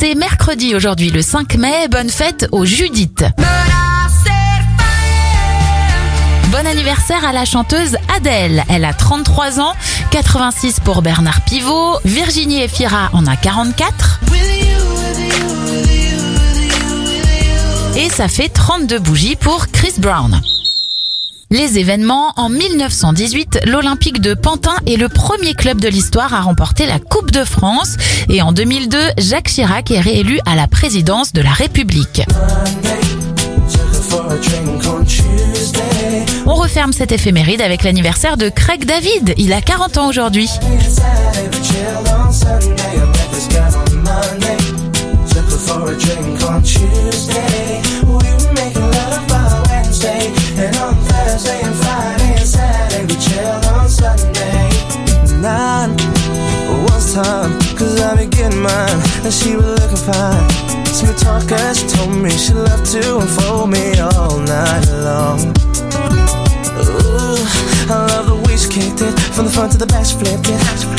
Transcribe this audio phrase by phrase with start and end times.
[0.00, 1.88] C'est mercredi aujourd'hui, le 5 mai.
[1.90, 3.24] Bonne fête aux Judith.
[6.52, 8.62] Bon anniversaire à la chanteuse Adèle.
[8.68, 9.72] Elle a 33 ans,
[10.12, 11.98] 86 pour Bernard Pivot.
[12.04, 14.20] Virginie Efira en a 44.
[17.96, 20.40] Et ça fait 32 bougies pour Chris Brown.
[21.50, 26.84] Les événements, en 1918, l'Olympique de Pantin est le premier club de l'histoire à remporter
[26.84, 27.96] la Coupe de France.
[28.28, 32.20] Et en 2002, Jacques Chirac est réélu à la présidence de la République.
[36.44, 39.32] On referme cette éphéméride avec l'anniversaire de Craig David.
[39.38, 40.50] Il a 40 ans aujourd'hui.
[57.76, 60.48] Cause I be getting mine And she was looking fine.
[60.86, 65.40] Smooth talker, she told me she loved to unfold me all night long.
[66.78, 67.40] Ooh,
[67.90, 70.48] I love the way she kicked it From the front to the back, she flipped
[70.48, 70.97] it